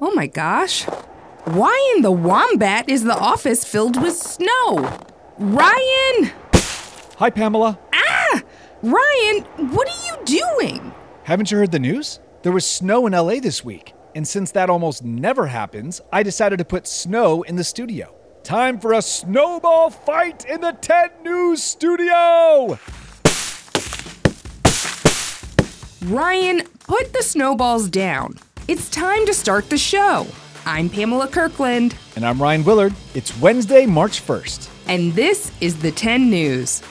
[0.00, 0.84] Oh my gosh.
[1.44, 5.00] Why in the wombat is the office filled with snow?
[5.38, 6.30] Ryan!
[7.16, 7.80] Hi, Pamela.
[7.92, 8.42] Ah!
[8.80, 9.42] Ryan,
[9.72, 10.92] what are you doing?
[11.24, 12.20] Haven't you heard the news?
[12.42, 13.92] There was snow in LA this week.
[14.14, 18.14] And since that almost never happens, I decided to put snow in the studio.
[18.44, 22.78] Time for a snowball fight in the 10 News studio!
[26.04, 28.38] Ryan, put the snowballs down.
[28.68, 30.26] It's time to start the show.
[30.66, 31.94] I'm Pamela Kirkland.
[32.16, 32.92] And I'm Ryan Willard.
[33.14, 34.68] It's Wednesday, March 1st.
[34.88, 36.82] And this is the 10 News.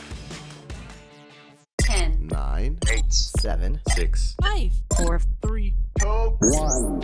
[1.77, 6.99] 10, 9, 8, 7, 6, 5, 4, 3, 2, 1.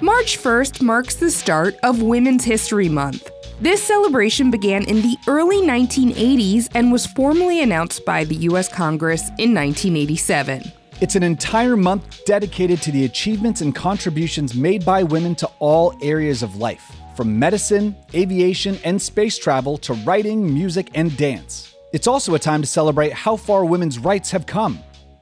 [0.00, 3.28] March 1st marks the start of Women's History Month.
[3.60, 8.68] This celebration began in the early 1980s and was formally announced by the U.S.
[8.68, 10.70] Congress in 1987.
[11.00, 15.96] It's an entire month dedicated to the achievements and contributions made by women to all
[16.02, 21.74] areas of life, from medicine, aviation, and space travel to writing, music, and dance.
[21.94, 24.78] It's also a time to celebrate how far women's rights have come.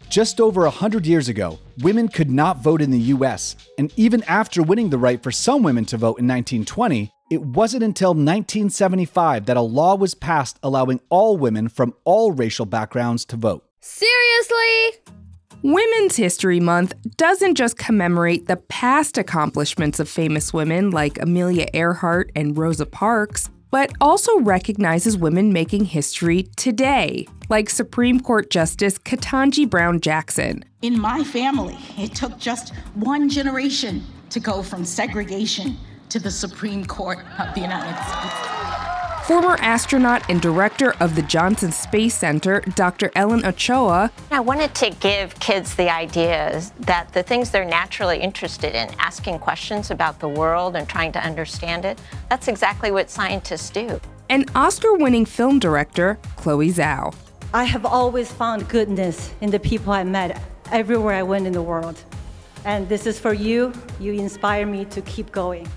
[0.08, 4.64] Just over 100 years ago, women could not vote in the US, and even after
[4.64, 9.56] winning the right for some women to vote in 1920, it wasn't until 1975 that
[9.56, 13.64] a law was passed allowing all women from all racial backgrounds to vote.
[13.80, 15.14] Seriously?
[15.62, 22.30] Women's History Month doesn't just commemorate the past accomplishments of famous women like Amelia Earhart
[22.36, 29.68] and Rosa Parks, but also recognizes women making history today, like Supreme Court Justice Ketanji
[29.68, 30.64] Brown Jackson.
[30.82, 35.76] In my family, it took just one generation to go from segregation
[36.10, 38.57] to the Supreme Court of the United States.
[39.28, 43.10] Former astronaut and director of the Johnson Space Center, Dr.
[43.14, 48.74] Ellen Ochoa, I wanted to give kids the idea that the things they're naturally interested
[48.74, 53.68] in, asking questions about the world and trying to understand it, that's exactly what scientists
[53.68, 54.00] do.
[54.30, 57.14] and Oscar winning film director, Chloe Zhao.
[57.52, 60.40] I have always found goodness in the people I met
[60.72, 62.02] everywhere I went in the world.
[62.64, 63.74] And this is for you.
[64.00, 65.68] You inspire me to keep going.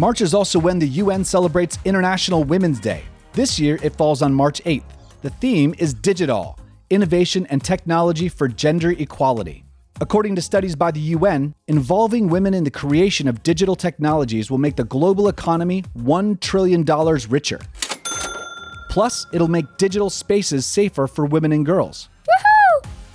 [0.00, 3.02] March is also when the UN celebrates International Women's Day.
[3.34, 4.82] This year, it falls on March 8th.
[5.20, 9.62] The theme is Digital Innovation and Technology for Gender Equality.
[10.00, 14.56] According to studies by the UN, involving women in the creation of digital technologies will
[14.56, 16.82] make the global economy $1 trillion
[17.28, 17.60] richer.
[18.88, 22.08] Plus, it'll make digital spaces safer for women and girls.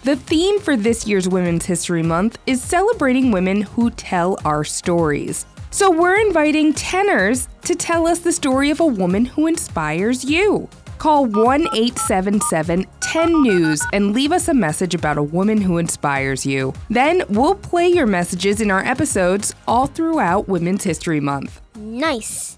[0.04, 5.48] The theme for this year's Women's History Month is celebrating women who tell our stories.
[5.76, 10.70] So we're inviting tenors to tell us the story of a woman who inspires you.
[11.00, 16.46] Call 1 877 10 News and leave us a message about a woman who inspires
[16.46, 16.74] you.
[16.90, 21.60] Then we'll play your messages in our episodes all throughout Women's History Month.
[21.76, 22.58] Nice.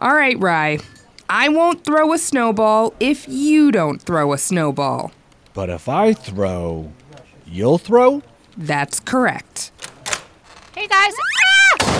[0.00, 0.80] All right, Rye.
[1.30, 5.12] I won't throw a snowball if you don't throw a snowball.
[5.54, 6.92] But if I throw,
[7.46, 8.22] you'll throw?
[8.56, 9.72] That's correct.
[10.74, 11.14] Hey guys!
[11.44, 11.96] Ah!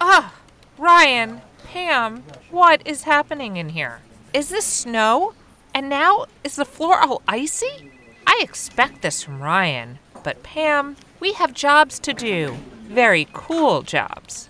[0.00, 0.34] Ah,
[0.78, 4.00] Ryan, Pam, what is happening in here?
[4.32, 5.34] Is this snow?
[5.74, 7.90] And now is the floor all icy?
[8.26, 12.56] I expect this from Ryan, but Pam, we have jobs to do.
[12.86, 14.48] Very cool jobs.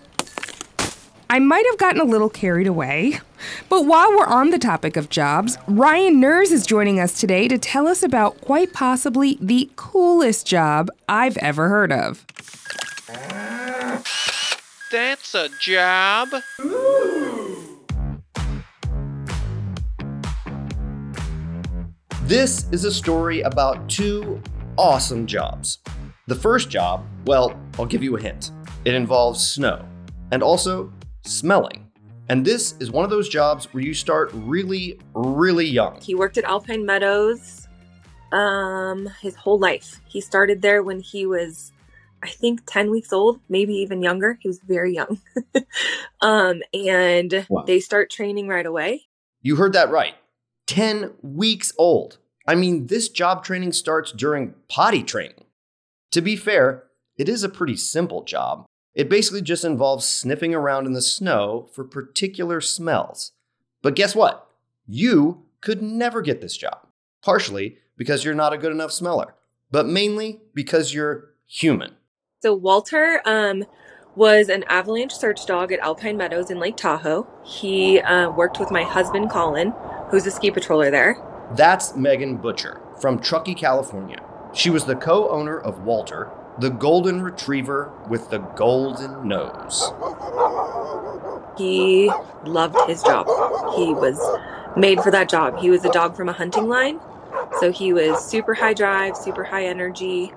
[1.29, 3.19] I might have gotten a little carried away.
[3.69, 7.57] But while we're on the topic of jobs, Ryan Nurse is joining us today to
[7.57, 12.25] tell us about quite possibly the coolest job I've ever heard of.
[14.91, 16.29] That's a job.
[22.23, 24.41] This is a story about two
[24.77, 25.79] awesome jobs.
[26.27, 28.51] The first job, well, I'll give you a hint.
[28.85, 29.85] It involves snow
[30.31, 31.80] and also smelling.
[32.31, 35.99] And this is one of those jobs where you start really, really young.
[35.99, 37.67] He worked at Alpine Meadows
[38.31, 39.99] um, his whole life.
[40.07, 41.73] He started there when he was,
[42.23, 44.37] I think, 10 weeks old, maybe even younger.
[44.39, 45.19] He was very young.
[46.21, 47.65] um, and Wow.
[47.67, 49.07] they start training right away.
[49.41, 50.13] You heard that right.
[50.67, 52.17] 10 weeks old.
[52.47, 55.43] I mean, this job training starts during potty training.
[56.11, 56.83] To be fair,
[57.17, 58.63] it is a pretty simple job.
[58.93, 63.31] It basically just involves sniffing around in the snow for particular smells.
[63.81, 64.47] But guess what?
[64.85, 66.87] You could never get this job.
[67.21, 69.35] Partially because you're not a good enough smeller,
[69.69, 71.95] but mainly because you're human.
[72.41, 73.63] So Walter um,
[74.15, 77.27] was an avalanche search dog at Alpine Meadows in Lake Tahoe.
[77.45, 79.73] He uh, worked with my husband Colin,
[80.09, 81.15] who's a ski patroller there.
[81.55, 84.17] That's Megan Butcher from Truckee, California.
[84.53, 89.91] She was the co owner of Walter, the golden retriever with the golden nose.
[91.57, 92.11] He
[92.45, 93.27] loved his job.
[93.75, 94.19] He was
[94.75, 95.59] made for that job.
[95.59, 96.99] He was a dog from a hunting line.
[97.59, 100.33] So he was super high drive, super high energy,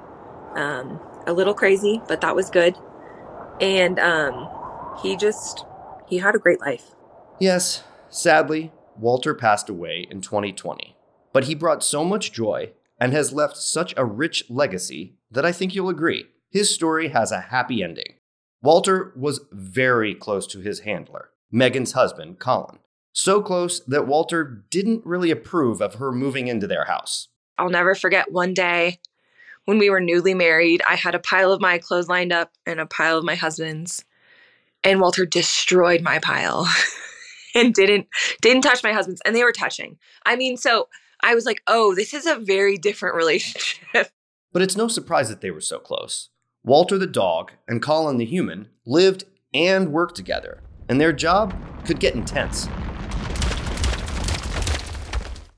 [0.55, 2.77] um, a little crazy, but that was good.
[3.61, 4.49] And um,
[5.03, 5.65] he just,
[6.07, 6.95] he had a great life.
[7.39, 10.97] Yes, sadly, Walter passed away in 2020.
[11.33, 15.53] But he brought so much joy and has left such a rich legacy that I
[15.53, 16.27] think you'll agree.
[16.51, 18.15] His story has a happy ending.
[18.63, 22.79] Walter was very close to his handler, Megan's husband, Colin.
[23.13, 27.29] So close that Walter didn't really approve of her moving into their house.
[27.59, 28.99] I'll never forget one day
[29.65, 32.81] when we were newly married, I had a pile of my clothes lined up and
[32.81, 34.05] a pile of my husband's.
[34.83, 36.69] And Walter destroyed my pile
[37.55, 38.07] and didn't
[38.43, 39.99] didn't touch my husband's and they were touching.
[40.27, 40.89] I mean, so
[41.25, 44.11] I was like, "Oh, this is a very different relationship."
[44.53, 46.29] But it's no surprise that they were so close.
[46.63, 51.53] Walter the dog and Colin the human lived and worked together, and their job
[51.85, 52.69] could get intense.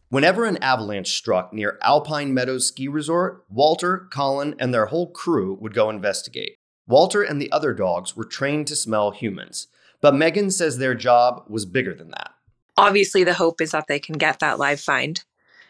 [0.08, 5.58] Whenever an avalanche struck near Alpine Meadows Ski Resort, Walter, Colin, and their whole crew
[5.60, 6.56] would go investigate.
[6.86, 9.66] Walter and the other dogs were trained to smell humans,
[10.00, 12.30] but Megan says their job was bigger than that.
[12.78, 15.22] Obviously, the hope is that they can get that live find.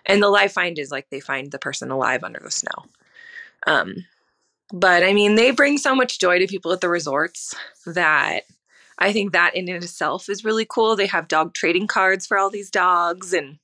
[0.06, 2.85] And the live find is like they find the person alive under the snow.
[3.67, 4.06] Um,
[4.73, 7.55] but I mean, they bring so much joy to people at the resorts
[7.87, 8.43] that
[8.99, 10.97] I think that in itself is really cool.
[10.97, 13.32] They have dog trading cards for all these dogs.
[13.32, 13.58] And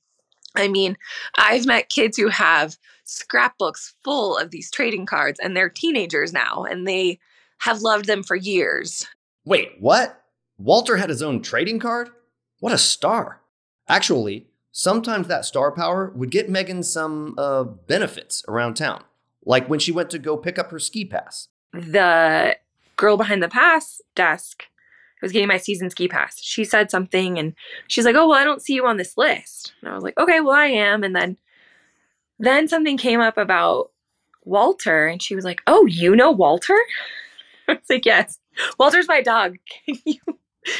[0.55, 0.97] I mean,
[1.37, 6.63] I've met kids who have scrapbooks full of these trading cards and they're teenagers now
[6.63, 7.19] and they
[7.59, 9.07] have loved them for years.
[9.45, 10.21] Wait, what?
[10.57, 12.09] Walter had his own trading card?
[12.59, 13.41] What a star.
[13.89, 19.03] Actually, sometimes that star power would get Megan some uh, benefits around town,
[19.45, 21.47] like when she went to go pick up her ski pass.
[21.71, 22.57] The
[22.97, 24.65] girl behind the pass desk
[25.21, 26.41] was getting my season ski pass.
[26.41, 27.53] She said something and
[27.87, 30.19] she's like, "Oh, well, I don't see you on this list." And I was like,
[30.19, 31.37] "Okay, well, I am." And then
[32.39, 33.91] then something came up about
[34.43, 36.77] Walter and she was like, "Oh, you know Walter?"
[37.67, 38.39] I was like, "Yes.
[38.77, 39.57] Walter's my dog.
[39.85, 40.19] Can you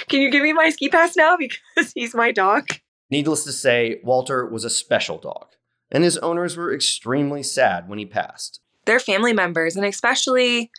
[0.08, 1.38] can you give me my ski pass now
[1.76, 2.68] because he's my dog?"
[3.14, 5.50] Needless to say, Walter was a special dog,
[5.92, 8.60] and his owners were extremely sad when he passed.
[8.86, 10.72] They're family members, and especially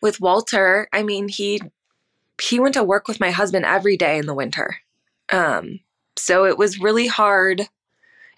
[0.00, 1.60] with Walter, I mean, he
[2.40, 4.78] he went to work with my husband every day in the winter.
[5.30, 5.80] Um,
[6.16, 7.68] so it was really hard.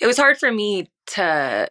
[0.01, 1.69] It was hard for me to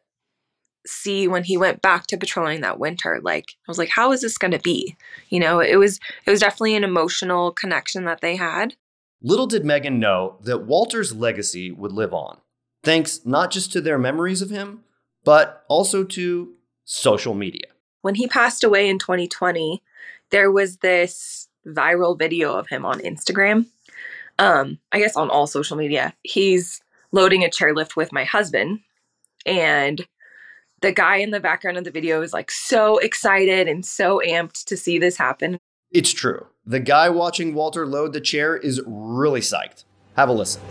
[0.88, 3.20] see when he went back to patrolling that winter.
[3.22, 4.96] Like I was like, how is this going to be?
[5.28, 8.78] You know, it was it was definitely an emotional connection that they had.
[9.24, 12.40] Little did Megan know that Walter's legacy would live on,
[12.84, 14.84] thanks not just to their memories of him,
[15.24, 16.54] but also to
[16.86, 17.68] social media.
[18.02, 19.84] When he passed away in 2020,
[20.32, 23.68] there was this viral video of him on Instagram.
[24.40, 26.16] Um, I guess on all social media.
[26.24, 26.82] He's
[27.12, 28.80] loading a chairlift with my husband,
[29.46, 30.08] and
[30.82, 34.66] the guy in the background of the video is like so excited and so amped
[34.66, 35.60] to see this happen.
[35.92, 36.48] It's true.
[36.66, 39.84] The guy watching Walter load the chair is really psyched.
[40.16, 40.62] Have a listen.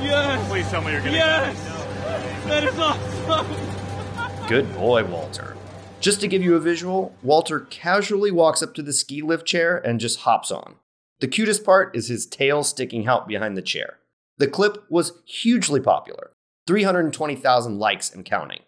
[0.00, 0.48] Yes!
[0.48, 2.44] Please tell me you're gonna Yes!
[2.46, 4.48] That is awesome!
[4.48, 5.56] Good boy, Walter.
[6.00, 9.76] Just to give you a visual, Walter casually walks up to the ski lift chair
[9.76, 10.74] and just hops on.
[11.20, 13.98] The cutest part is his tail sticking out behind the chair.
[14.38, 16.32] The clip was hugely popular
[16.66, 18.62] 320,000 likes and counting.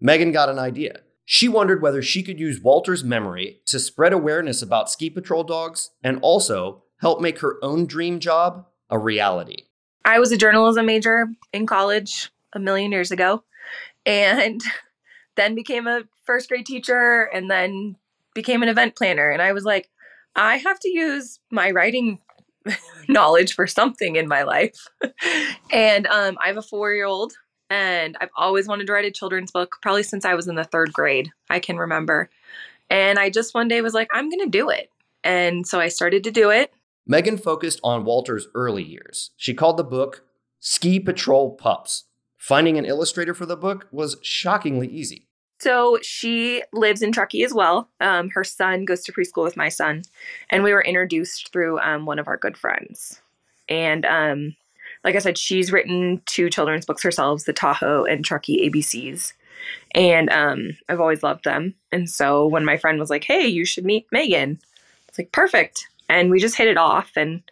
[0.00, 1.00] Megan got an idea.
[1.28, 5.90] She wondered whether she could use Walter's memory to spread awareness about ski patrol dogs
[6.02, 9.64] and also help make her own dream job a reality.
[10.04, 13.42] I was a journalism major in college a million years ago
[14.06, 14.62] and
[15.36, 17.96] then became a first grade teacher and then
[18.32, 19.28] became an event planner.
[19.28, 19.90] And I was like,
[20.36, 22.20] I have to use my writing
[23.08, 24.86] knowledge for something in my life.
[25.72, 27.32] and um, I have a four year old
[27.70, 30.64] and I've always wanted to write a children's book, probably since I was in the
[30.64, 32.30] third grade, I can remember.
[32.90, 34.90] And I just one day was like, I'm going to do it.
[35.24, 36.72] And so I started to do it.
[37.06, 39.30] Megan focused on Walter's early years.
[39.36, 40.24] She called the book
[40.60, 42.04] Ski Patrol Pups.
[42.36, 45.26] Finding an illustrator for the book was shockingly easy.
[45.58, 47.88] So she lives in Truckee as well.
[48.00, 50.02] Um, her son goes to preschool with my son,
[50.50, 53.20] and we were introduced through um, one of our good friends.
[53.68, 54.56] And um,
[55.06, 59.32] like I said, she's written two children's books herself, the Tahoe and Truckee ABCs.
[59.94, 61.74] And um, I've always loved them.
[61.92, 64.58] And so when my friend was like, hey, you should meet Megan,
[65.08, 65.86] it's like, perfect.
[66.10, 67.12] And we just hit it off.
[67.16, 67.42] And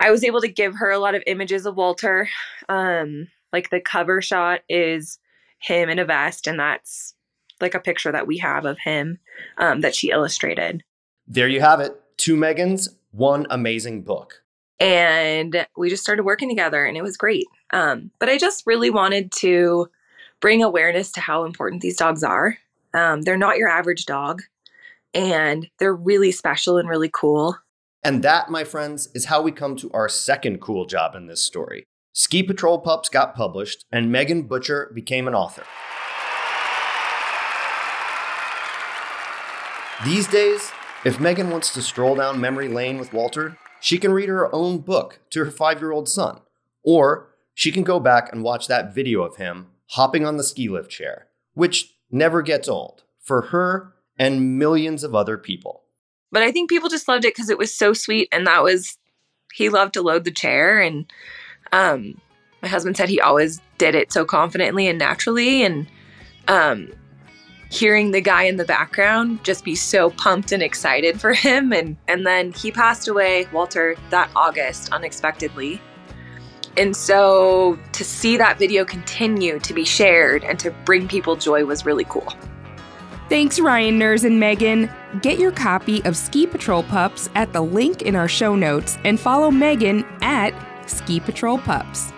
[0.00, 2.28] I was able to give her a lot of images of Walter.
[2.68, 5.18] Um, Like the cover shot is
[5.60, 7.14] him in a vest, and that's
[7.60, 9.18] like a picture that we have of him
[9.56, 10.82] um, that she illustrated.
[11.26, 11.98] There you have it.
[12.18, 14.42] Two Megans, one amazing book.
[14.78, 17.46] And we just started working together, and it was great.
[17.72, 19.88] Um, but I just really wanted to
[20.40, 22.58] bring awareness to how important these dogs are.
[22.94, 24.42] Um, they're not your average dog,
[25.14, 27.56] and they're really special and really cool.
[28.04, 31.42] And that, my friends, is how we come to our second cool job in this
[31.42, 31.84] story.
[32.12, 35.64] Ski Patrol Pups got published, and Megan Butcher became an author.
[40.04, 40.72] These days,
[41.04, 44.78] if Megan wants to stroll down memory lane with Walter, she can read her own
[44.78, 46.40] book to her five year old son.
[46.82, 50.68] Or she can go back and watch that video of him hopping on the ski
[50.68, 55.82] lift chair, which never gets old for her and millions of other people.
[56.32, 58.98] But I think people just loved it because it was so sweet, and that was
[59.54, 61.10] he loved to load the chair, and
[61.72, 62.20] um,
[62.62, 65.86] my husband said he always did it so confidently and naturally, and
[66.48, 66.92] um,
[67.76, 71.96] hearing the guy in the background just be so pumped and excited for him, and
[72.08, 75.80] and then he passed away, Walter, that August unexpectedly.
[76.76, 81.64] And so to see that video continue to be shared and to bring people joy
[81.64, 82.32] was really cool.
[83.28, 84.90] Thanks, Ryan, Nurse, and Megan.
[85.20, 89.18] Get your copy of Ski Patrol Pups at the link in our show notes and
[89.18, 90.54] follow Megan at
[90.88, 92.12] Ski Patrol Pups.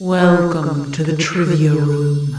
[0.00, 2.32] Welcome to the trivia room.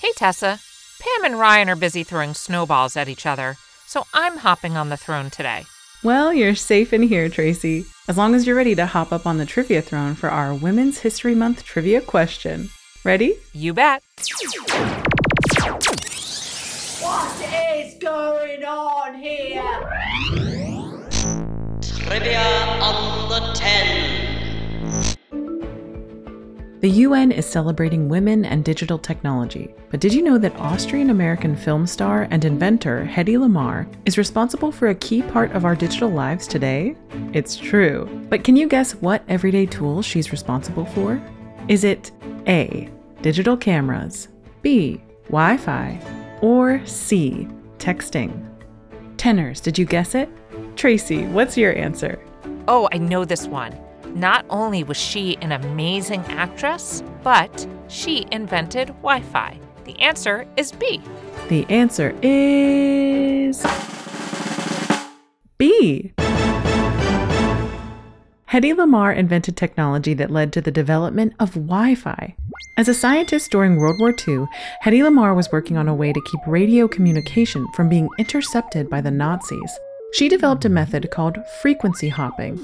[0.00, 0.60] Hey, Tessa.
[1.00, 4.96] Pam and Ryan are busy throwing snowballs at each other, so I'm hopping on the
[4.96, 5.64] throne today.
[6.04, 9.38] Well, you're safe in here, Tracy, as long as you're ready to hop up on
[9.38, 12.70] the trivia throne for our Women's History Month trivia question.
[13.04, 13.34] Ready?
[13.52, 14.04] You bet.
[17.00, 19.64] What is going on here?
[22.06, 22.38] Trivia
[22.80, 24.09] on the 10.
[26.80, 31.54] The UN is celebrating women and digital technology, but did you know that Austrian American
[31.54, 36.08] film star and inventor Hedy Lamarr is responsible for a key part of our digital
[36.08, 36.96] lives today?
[37.34, 38.08] It's true.
[38.30, 41.22] But can you guess what everyday tool she's responsible for?
[41.68, 42.12] Is it
[42.48, 42.88] A.
[43.20, 44.28] Digital cameras,
[44.62, 45.02] B.
[45.26, 46.00] Wi Fi,
[46.40, 47.46] or C.
[47.76, 48.32] Texting?
[49.18, 50.30] Tenors, did you guess it?
[50.76, 52.18] Tracy, what's your answer?
[52.66, 53.78] Oh, I know this one.
[54.14, 59.58] Not only was she an amazing actress, but she invented Wi Fi.
[59.84, 61.00] The answer is B.
[61.48, 63.64] The answer is
[65.58, 66.12] B.
[68.50, 72.34] Hedy Lamarr invented technology that led to the development of Wi Fi.
[72.76, 74.46] As a scientist during World War II,
[74.82, 79.00] Hedy Lamarr was working on a way to keep radio communication from being intercepted by
[79.00, 79.78] the Nazis.
[80.12, 82.56] She developed a method called frequency hopping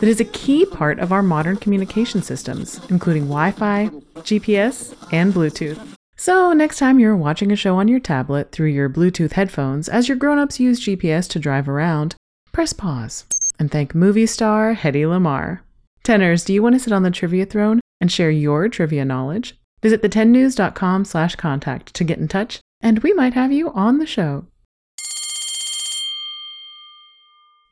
[0.00, 5.32] that is a key part of our modern communication systems, including Wi Fi, GPS, and
[5.32, 5.78] Bluetooth.
[6.16, 10.08] So, next time you're watching a show on your tablet through your Bluetooth headphones as
[10.08, 12.16] your grown ups use GPS to drive around,
[12.52, 13.24] press pause
[13.58, 15.60] and thank movie star Hedy Lamarr.
[16.02, 19.58] Tenors, do you want to sit on the trivia throne and share your trivia knowledge?
[19.82, 24.06] Visit the10news.com slash contact to get in touch, and we might have you on the
[24.06, 24.46] show.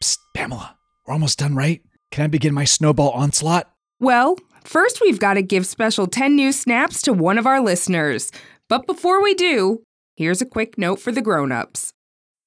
[0.04, 1.80] Psst, Pamela, we're almost done, right?
[2.10, 3.70] Can I begin my snowball onslaught?
[4.00, 8.30] Well, first we've got to give special 10 new snaps to one of our listeners.
[8.68, 9.82] But before we do,
[10.14, 11.94] here's a quick note for the grown-ups.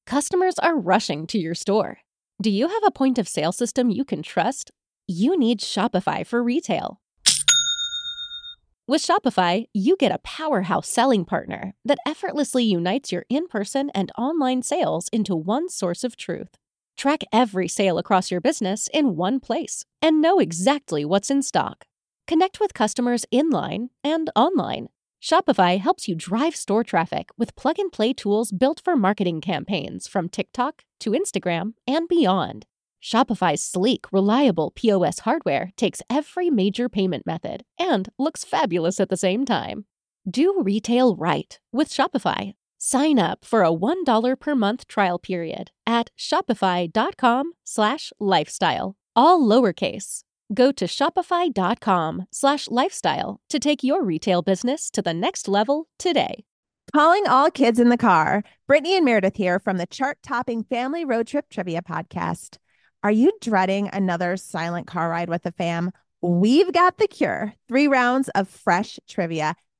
[0.05, 1.97] Customers are rushing to your store.
[2.39, 4.69] Do you have a point of sale system you can trust?
[5.07, 7.01] You need Shopify for retail.
[8.87, 14.11] With Shopify, you get a powerhouse selling partner that effortlessly unites your in person and
[14.15, 16.49] online sales into one source of truth.
[16.97, 21.85] Track every sale across your business in one place and know exactly what's in stock.
[22.25, 24.87] Connect with customers in line and online.
[25.21, 30.07] Shopify helps you drive store traffic with plug and play tools built for marketing campaigns
[30.07, 32.65] from TikTok to Instagram and beyond.
[33.01, 39.17] Shopify's sleek, reliable POS hardware takes every major payment method and looks fabulous at the
[39.17, 39.85] same time.
[40.29, 42.53] Do retail right with Shopify.
[42.77, 50.23] Sign up for a $1 per month trial period at shopify.com slash lifestyle, all lowercase.
[50.53, 56.45] Go to shopify.com slash lifestyle to take your retail business to the next level today.
[56.93, 58.43] Calling all kids in the car.
[58.67, 62.57] Brittany and Meredith here from the chart topping Family Road Trip Trivia Podcast.
[63.03, 65.91] Are you dreading another silent car ride with the fam?
[66.21, 67.53] We've got the cure.
[67.67, 69.55] Three rounds of fresh trivia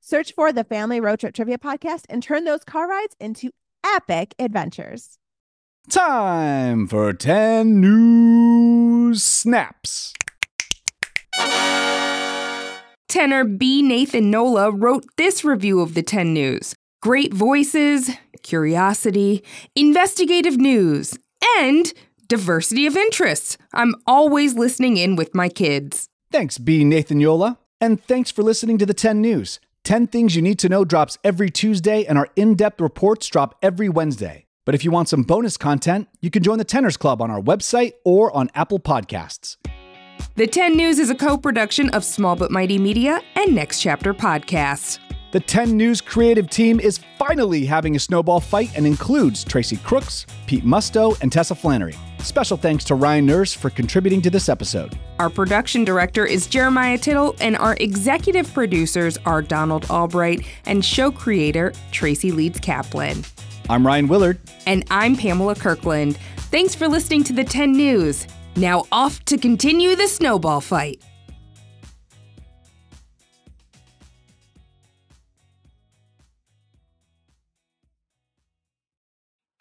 [0.00, 3.50] Search for the Family Road Trip Trivia Podcast and turn those car rides into
[3.84, 5.18] epic adventures.
[5.90, 10.12] Time for 10 news snaps.
[13.08, 13.82] Tenor B.
[13.82, 18.10] Nathan Nola wrote this review of the 10 News Great voices,
[18.42, 19.42] curiosity,
[19.74, 21.18] investigative news,
[21.58, 21.92] and
[22.28, 23.56] diversity of interests.
[23.72, 26.08] I'm always listening in with my kids.
[26.30, 26.84] Thanks, B.
[26.84, 27.58] Nathan Yola.
[27.80, 29.60] And thanks for listening to the 10 News.
[29.88, 33.56] 10 Things You Need to Know drops every Tuesday, and our in depth reports drop
[33.62, 34.44] every Wednesday.
[34.66, 37.40] But if you want some bonus content, you can join the Tenors Club on our
[37.40, 39.56] website or on Apple Podcasts.
[40.34, 44.12] The 10 News is a co production of Small But Mighty Media and Next Chapter
[44.12, 44.98] Podcasts.
[45.32, 50.26] The 10 News creative team is finally having a snowball fight and includes Tracy Crooks,
[50.46, 51.94] Pete Musto, and Tessa Flannery.
[52.20, 54.98] Special thanks to Ryan Nurse for contributing to this episode.
[55.18, 61.10] Our production director is Jeremiah Tittle, and our executive producers are Donald Albright and show
[61.10, 63.24] creator Tracy Leeds Kaplan.
[63.70, 64.38] I'm Ryan Willard.
[64.66, 66.18] And I'm Pamela Kirkland.
[66.50, 68.26] Thanks for listening to the 10 News.
[68.56, 71.02] Now off to continue the snowball fight.